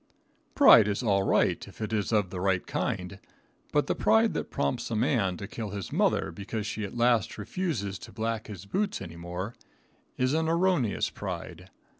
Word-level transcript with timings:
Pride 0.55 0.87
is 0.87 1.03
all 1.03 1.21
right 1.21 1.67
if 1.67 1.79
it 1.79 1.93
is 1.93 2.09
the 2.09 2.39
right 2.39 2.65
kind, 2.65 3.19
but 3.71 3.85
the 3.85 3.93
pride 3.93 4.33
that 4.33 4.49
prompts 4.49 4.89
a 4.89 4.95
man 4.95 5.37
to 5.37 5.47
kill 5.47 5.69
his 5.69 5.91
mother, 5.93 6.31
because 6.31 6.65
she 6.65 6.83
at 6.83 6.97
last 6.97 7.37
refuses 7.37 7.99
to 7.99 8.11
black 8.11 8.47
his 8.47 8.65
boots 8.65 8.99
any 8.99 9.15
more, 9.15 9.53
is 10.17 10.33
an 10.33 10.49
erroneous 10.49 11.11
pride. 11.11 11.69